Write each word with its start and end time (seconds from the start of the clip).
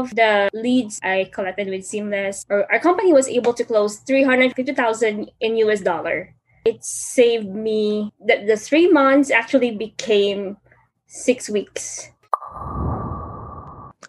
of 0.00 0.14
the 0.14 0.50
leads 0.52 0.98
I 1.02 1.30
collected 1.32 1.68
with 1.68 1.84
Seamless, 1.84 2.46
or 2.48 2.70
our 2.72 2.80
company 2.80 3.12
was 3.12 3.28
able 3.28 3.54
to 3.54 3.64
close 3.64 3.98
350,000 3.98 5.30
in 5.40 5.56
US 5.56 5.80
dollar. 5.80 6.34
It 6.64 6.84
saved 6.84 7.54
me 7.54 8.12
the, 8.20 8.44
the 8.46 8.56
three 8.56 8.90
months 8.90 9.30
actually 9.30 9.70
became 9.76 10.56
six 11.06 11.48
weeks. 11.48 12.10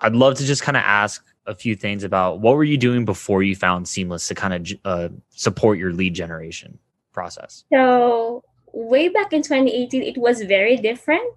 I'd 0.01 0.15
love 0.15 0.35
to 0.38 0.46
just 0.46 0.63
kind 0.63 0.77
of 0.77 0.83
ask 0.83 1.23
a 1.46 1.55
few 1.55 1.76
things 1.76 2.03
about 2.03 2.39
what 2.39 2.55
were 2.55 2.63
you 2.63 2.78
doing 2.78 3.05
before 3.05 3.44
you 3.44 3.55
found 3.55 3.87
Seamless 3.87 4.28
to 4.28 4.35
kind 4.35 4.53
of 4.53 4.79
uh, 4.85 5.10
support 5.29 5.78
your 5.78 5.94
lead 5.94 6.13
generation 6.13 6.79
process? 7.12 7.63
So 7.71 8.44
way 8.73 9.10
back 9.10 9.33
in 9.33 9.42
2018, 9.42 10.03
it 10.03 10.17
was 10.17 10.42
very 10.42 10.78
different. 10.78 11.33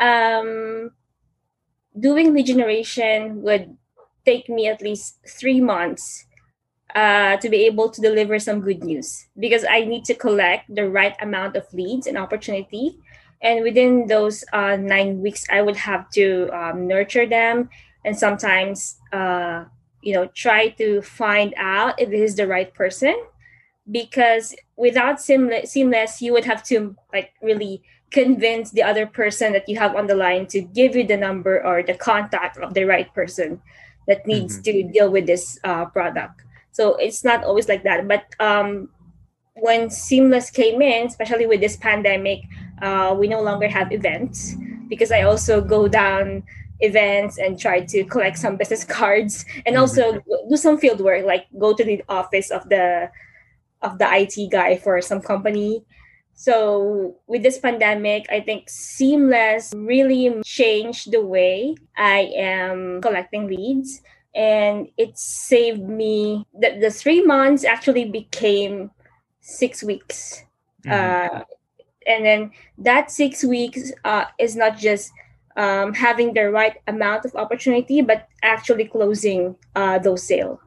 Um, 0.00 0.90
doing 1.98 2.34
lead 2.34 2.46
generation 2.46 3.42
would 3.42 3.76
take 4.24 4.48
me 4.48 4.66
at 4.66 4.82
least 4.82 5.18
three 5.26 5.60
months 5.60 6.26
uh, 6.94 7.36
to 7.38 7.48
be 7.48 7.64
able 7.64 7.88
to 7.90 8.00
deliver 8.00 8.38
some 8.38 8.60
good 8.60 8.84
news 8.84 9.26
because 9.38 9.64
I 9.68 9.80
need 9.84 10.04
to 10.06 10.14
collect 10.14 10.74
the 10.74 10.88
right 10.88 11.16
amount 11.20 11.56
of 11.56 11.64
leads 11.72 12.06
and 12.06 12.18
opportunity. 12.18 12.98
And 13.40 13.62
within 13.62 14.06
those 14.06 14.44
uh, 14.52 14.76
nine 14.76 15.20
weeks, 15.20 15.44
I 15.50 15.62
would 15.62 15.76
have 15.76 16.10
to 16.10 16.48
um, 16.52 16.86
nurture 16.86 17.26
them 17.26 17.70
and 18.04 18.16
sometimes, 18.16 18.98
uh, 19.12 19.64
you 20.02 20.12
know, 20.14 20.26
try 20.34 20.68
to 20.68 21.02
find 21.02 21.54
out 21.56 22.00
if 22.00 22.10
this 22.10 22.32
is 22.32 22.36
the 22.36 22.46
right 22.46 22.72
person. 22.72 23.16
Because 23.90 24.54
without 24.76 25.20
seamless, 25.20 25.72
seamless, 25.72 26.22
you 26.22 26.32
would 26.32 26.44
have 26.44 26.62
to 26.64 26.94
like 27.12 27.32
really 27.42 27.82
convince 28.12 28.70
the 28.70 28.82
other 28.82 29.06
person 29.06 29.52
that 29.54 29.68
you 29.68 29.78
have 29.78 29.96
on 29.96 30.06
the 30.06 30.14
line 30.14 30.46
to 30.46 30.60
give 30.60 30.94
you 30.94 31.04
the 31.04 31.16
number 31.16 31.64
or 31.64 31.82
the 31.82 31.94
contact 31.94 32.58
of 32.58 32.74
the 32.74 32.84
right 32.84 33.12
person 33.14 33.60
that 34.06 34.26
needs 34.26 34.58
mm-hmm. 34.58 34.62
to 34.62 34.92
deal 34.92 35.10
with 35.10 35.26
this 35.26 35.58
uh, 35.64 35.86
product. 35.86 36.42
So 36.72 36.96
it's 36.96 37.24
not 37.24 37.44
always 37.44 37.68
like 37.68 37.84
that. 37.84 38.08
But 38.08 38.24
um, 38.40 38.88
when 39.54 39.90
Seamless 39.90 40.50
came 40.50 40.80
in, 40.82 41.06
especially 41.06 41.46
with 41.46 41.60
this 41.60 41.76
pandemic, 41.76 42.42
uh, 42.80 43.14
we 43.18 43.28
no 43.28 43.42
longer 43.42 43.68
have 43.68 43.92
events 43.92 44.54
because 44.88 45.12
I 45.12 45.22
also 45.22 45.60
go 45.60 45.88
down 45.88 46.42
events 46.80 47.38
and 47.38 47.58
try 47.58 47.80
to 47.80 48.04
collect 48.04 48.38
some 48.38 48.56
business 48.56 48.84
cards 48.98 49.44
and 49.66 49.76
also 49.76 50.14
mm-hmm. 50.14 50.48
do 50.48 50.56
some 50.56 50.78
field 50.78 51.00
work, 51.00 51.24
like 51.24 51.46
go 51.58 51.72
to 51.72 51.84
the 51.84 52.02
office 52.08 52.50
of 52.50 52.68
the 52.68 53.10
of 53.82 53.98
the 53.98 54.06
IT 54.10 54.50
guy 54.50 54.76
for 54.76 55.00
some 55.02 55.20
company. 55.20 55.84
So 56.34 57.16
with 57.26 57.42
this 57.42 57.58
pandemic, 57.58 58.26
I 58.30 58.40
think 58.40 58.68
Seamless 58.68 59.72
really 59.76 60.42
changed 60.44 61.12
the 61.12 61.24
way 61.24 61.76
I 61.96 62.32
am 62.36 63.00
collecting 63.00 63.46
leads. 63.46 64.02
And 64.34 64.88
it 64.96 65.18
saved 65.18 65.88
me 65.88 66.46
the, 66.58 66.78
the 66.80 66.90
three 66.90 67.22
months 67.22 67.64
actually 67.64 68.06
became 68.06 68.90
six 69.40 69.82
weeks. 69.82 70.44
Mm-hmm. 70.84 71.36
uh, 71.36 71.40
and 72.08 72.24
then 72.24 72.50
that 72.78 73.12
six 73.12 73.44
weeks 73.44 73.92
uh, 74.04 74.24
is 74.40 74.56
not 74.56 74.76
just 74.76 75.12
um, 75.56 75.94
having 75.94 76.34
the 76.34 76.50
right 76.50 76.78
amount 76.88 77.24
of 77.24 77.36
opportunity 77.36 78.00
but 78.00 78.26
actually 78.42 78.86
closing 78.86 79.54
uh, 79.76 80.00
those 80.00 80.26
sales 80.26 80.58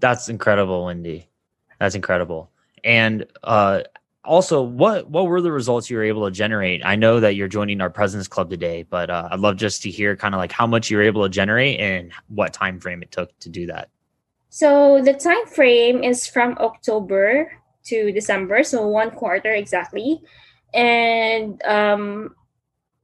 that's 0.00 0.28
incredible 0.28 0.86
wendy. 0.86 1.28
That's 1.78 1.94
incredible. 1.94 2.50
And 2.82 3.26
uh, 3.44 3.82
also 4.24 4.62
what 4.62 5.08
what 5.08 5.26
were 5.26 5.40
the 5.40 5.52
results 5.52 5.88
you 5.88 5.96
were 5.96 6.04
able 6.04 6.24
to 6.26 6.30
generate? 6.30 6.84
I 6.84 6.96
know 6.96 7.20
that 7.20 7.34
you're 7.34 7.48
joining 7.48 7.80
our 7.80 7.90
presidents 7.90 8.28
club 8.28 8.50
today 8.50 8.82
but 8.82 9.10
uh, 9.10 9.28
i'd 9.32 9.40
love 9.40 9.56
just 9.56 9.82
to 9.82 9.90
hear 9.90 10.16
kind 10.16 10.34
of 10.34 10.38
like 10.38 10.52
how 10.52 10.66
much 10.66 10.90
you 10.90 10.96
were 10.96 11.02
able 11.02 11.22
to 11.22 11.28
generate 11.28 11.80
and 11.80 12.12
what 12.28 12.52
time 12.52 12.78
frame 12.80 13.02
it 13.02 13.10
took 13.10 13.36
to 13.40 13.48
do 13.48 13.66
that. 13.66 13.88
So 14.50 15.00
the 15.02 15.14
time 15.14 15.46
frame 15.46 16.02
is 16.02 16.26
from 16.26 16.56
october 16.58 17.52
to 17.84 18.12
december 18.12 18.62
so 18.64 18.86
one 18.86 19.10
quarter 19.10 19.52
exactly. 19.52 20.20
And 20.72 21.60
um, 21.64 22.36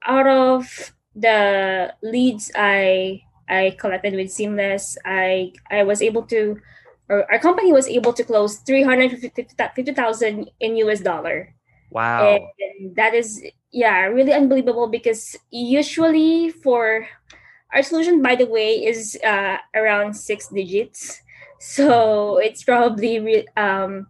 out 0.04 0.26
of 0.26 0.92
the 1.16 1.94
leads 2.02 2.50
i 2.54 3.22
i 3.48 3.74
collected 3.80 4.14
with 4.14 4.30
seamless 4.30 4.98
i 5.04 5.50
i 5.70 5.82
was 5.82 6.02
able 6.02 6.22
to 6.22 6.60
or 7.08 7.30
our 7.30 7.38
company 7.38 7.72
was 7.72 7.88
able 7.88 8.12
to 8.12 8.24
close 8.24 8.56
350,000 8.58 10.50
in 10.60 10.76
US 10.76 11.00
dollar. 11.00 11.54
Wow. 11.90 12.50
And 12.58 12.96
that 12.96 13.14
is 13.14 13.42
yeah, 13.72 14.06
really 14.06 14.32
unbelievable 14.32 14.88
because 14.88 15.36
usually 15.50 16.50
for 16.50 17.06
our 17.72 17.82
solution 17.82 18.22
by 18.22 18.34
the 18.34 18.46
way 18.46 18.84
is 18.84 19.18
uh, 19.24 19.58
around 19.74 20.14
6 20.14 20.48
digits. 20.48 21.20
So 21.58 22.38
it's 22.38 22.64
probably 22.64 23.20
re- 23.20 23.48
um 23.56 24.08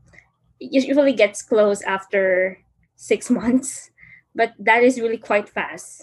usually 0.58 1.12
gets 1.12 1.42
closed 1.42 1.84
after 1.84 2.58
6 2.96 3.30
months, 3.38 3.90
but 4.34 4.52
that 4.58 4.82
is 4.82 5.00
really 5.00 5.18
quite 5.18 5.48
fast. 5.48 6.02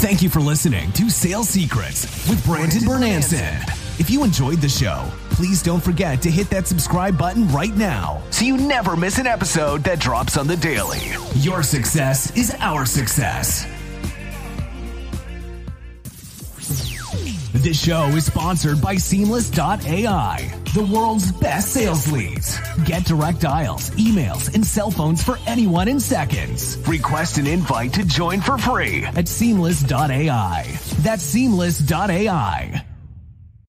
Thank 0.00 0.22
you 0.22 0.28
for 0.28 0.40
listening 0.40 0.92
to 0.92 1.08
Sales 1.08 1.48
Secrets 1.48 2.28
with 2.28 2.44
Brandon 2.44 2.80
Bornancin. 2.80 3.83
If 3.98 4.10
you 4.10 4.24
enjoyed 4.24 4.58
the 4.58 4.68
show, 4.68 5.08
please 5.30 5.62
don't 5.62 5.82
forget 5.82 6.20
to 6.22 6.30
hit 6.30 6.50
that 6.50 6.66
subscribe 6.66 7.16
button 7.16 7.46
right 7.48 7.74
now 7.76 8.22
so 8.30 8.44
you 8.44 8.56
never 8.56 8.96
miss 8.96 9.18
an 9.18 9.26
episode 9.28 9.84
that 9.84 10.00
drops 10.00 10.36
on 10.36 10.48
the 10.48 10.56
daily. 10.56 11.00
Your 11.36 11.62
success 11.62 12.36
is 12.36 12.54
our 12.58 12.86
success. 12.86 13.66
This 17.52 17.82
show 17.82 18.06
is 18.08 18.26
sponsored 18.26 18.80
by 18.82 18.96
Seamless.ai, 18.96 20.52
the 20.74 20.82
world's 20.92 21.30
best 21.30 21.72
sales 21.72 22.10
leads. 22.10 22.58
Get 22.84 23.04
direct 23.04 23.40
dials, 23.40 23.90
emails, 23.90 24.52
and 24.54 24.66
cell 24.66 24.90
phones 24.90 25.22
for 25.22 25.38
anyone 25.46 25.86
in 25.86 26.00
seconds. 26.00 26.76
Request 26.88 27.38
an 27.38 27.46
invite 27.46 27.92
to 27.94 28.04
join 28.04 28.40
for 28.40 28.58
free 28.58 29.04
at 29.04 29.28
Seamless.ai. 29.28 30.78
That's 30.98 31.22
Seamless.ai. 31.22 32.83